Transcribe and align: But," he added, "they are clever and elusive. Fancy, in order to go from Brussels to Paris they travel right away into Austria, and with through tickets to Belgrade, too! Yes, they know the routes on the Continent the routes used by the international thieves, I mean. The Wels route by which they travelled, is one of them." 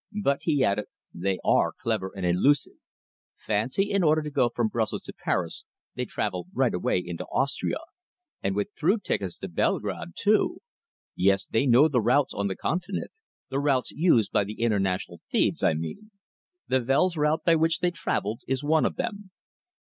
But," 0.23 0.39
he 0.45 0.63
added, 0.63 0.85
"they 1.13 1.37
are 1.45 1.73
clever 1.79 2.11
and 2.15 2.25
elusive. 2.25 2.73
Fancy, 3.37 3.91
in 3.91 4.01
order 4.01 4.23
to 4.23 4.31
go 4.31 4.49
from 4.49 4.67
Brussels 4.67 5.03
to 5.03 5.13
Paris 5.13 5.63
they 5.93 6.05
travel 6.05 6.47
right 6.55 6.73
away 6.73 6.97
into 6.97 7.25
Austria, 7.27 7.77
and 8.41 8.55
with 8.55 8.69
through 8.75 9.01
tickets 9.01 9.37
to 9.37 9.47
Belgrade, 9.47 10.15
too! 10.15 10.61
Yes, 11.15 11.45
they 11.45 11.67
know 11.67 11.87
the 11.87 12.01
routes 12.01 12.33
on 12.33 12.47
the 12.47 12.55
Continent 12.55 13.11
the 13.49 13.59
routes 13.59 13.91
used 13.91 14.31
by 14.31 14.43
the 14.43 14.61
international 14.63 15.21
thieves, 15.31 15.61
I 15.61 15.75
mean. 15.75 16.09
The 16.67 16.83
Wels 16.83 17.15
route 17.15 17.43
by 17.45 17.53
which 17.53 17.77
they 17.81 17.91
travelled, 17.91 18.41
is 18.47 18.63
one 18.63 18.87
of 18.87 18.95
them." 18.95 19.29